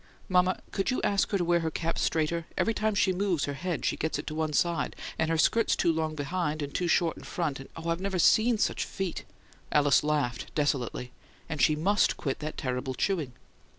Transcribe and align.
"Mama, 0.27 0.59
could 0.71 0.89
you 0.89 0.99
ask 1.03 1.29
her 1.29 1.37
to 1.37 1.45
wear 1.45 1.59
her 1.59 1.69
cap 1.69 1.99
straighter? 1.99 2.47
Every 2.57 2.73
time 2.73 2.95
she 2.95 3.13
moves 3.13 3.45
her 3.45 3.53
head 3.53 3.85
she 3.85 3.95
gets 3.95 4.17
it 4.17 4.31
on 4.31 4.35
one 4.37 4.51
side, 4.51 4.95
and 5.19 5.29
her 5.29 5.37
skirt's 5.37 5.75
too 5.75 5.93
long 5.93 6.15
behind 6.15 6.63
and 6.63 6.73
too 6.73 6.87
short 6.87 7.17
in 7.17 7.23
front 7.23 7.59
and 7.59 7.69
oh, 7.75 7.87
I've 7.87 8.01
NEVER 8.01 8.17
seen 8.17 8.57
such 8.57 8.83
FEET!" 8.83 9.25
Alice 9.71 10.03
laughed 10.03 10.55
desolately. 10.55 11.11
"And 11.47 11.61
she 11.61 11.75
MUST 11.75 12.17
quit 12.17 12.39
that 12.39 12.57
terrible 12.57 12.95
chewing!" 12.95 13.33